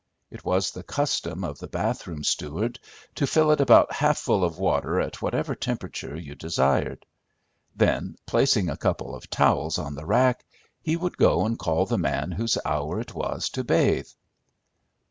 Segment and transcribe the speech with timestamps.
[0.31, 2.79] It was the custom of the bath room steward
[3.13, 7.05] to fill it about half full of water at whatever temperature you desired.
[7.75, 10.43] Then, placing a couple of towels on the rack,
[10.81, 14.09] he would go and call the man whose hour it was to bathe.